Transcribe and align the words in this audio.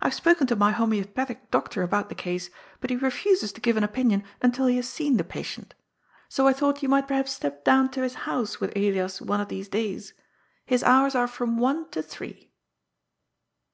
I 0.00 0.06
have 0.06 0.14
spoken 0.14 0.46
to 0.46 0.56
my 0.56 0.72
homoeopathic 0.72 1.50
doctor 1.50 1.82
about 1.82 2.08
the 2.08 2.14
case, 2.14 2.48
but 2.80 2.88
he 2.88 2.96
refuses 2.96 3.52
to 3.52 3.60
give 3.60 3.76
an 3.76 3.84
opinion 3.84 4.24
until 4.40 4.64
he 4.64 4.76
has 4.76 4.88
seen 4.88 5.18
the 5.18 5.24
patient. 5.24 5.74
So 6.30 6.46
I 6.46 6.54
thought 6.54 6.82
you 6.82 6.88
might 6.88 7.06
perhaps 7.06 7.32
step 7.32 7.64
down 7.66 7.90
to 7.90 8.00
his 8.02 8.14
house 8.24 8.60
with 8.62 8.74
Elias 8.74 9.20
one 9.20 9.42
of 9.42 9.48
these 9.48 9.68
days. 9.68 10.14
His 10.64 10.82
hours 10.82 11.14
are 11.14 11.28
from 11.28 11.58
one 11.58 11.86
to 11.90 12.00
three." 12.02 12.50